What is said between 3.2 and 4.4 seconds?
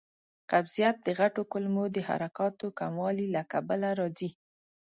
له کبله راځي.